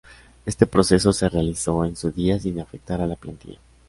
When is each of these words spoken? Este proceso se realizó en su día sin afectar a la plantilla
Este 0.47 0.65
proceso 0.65 1.13
se 1.13 1.29
realizó 1.29 1.85
en 1.85 1.95
su 1.95 2.09
día 2.11 2.39
sin 2.39 2.59
afectar 2.59 2.99
a 3.01 3.05
la 3.05 3.15
plantilla 3.15 3.59